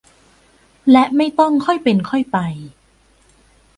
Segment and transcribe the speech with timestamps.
[0.91, 2.37] และไม่ต้อง "ค่อยเป็นค่อยไป"